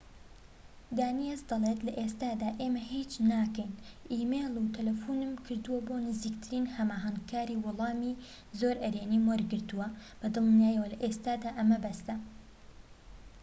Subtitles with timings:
[0.97, 3.71] دانیەس دەڵێت لە ئێستادا ئێمە هیچ ناکەین
[4.13, 8.19] ئیمەیل و تەلەفونم کردووە بۆ نزیکترین هەماهەنگکاری و وەڵامی
[8.59, 9.87] زۆر ئەرێنیم وەرگرتووە
[10.19, 12.15] بە دڵنیاییەوە لە ئێستادا ئەمە بەسە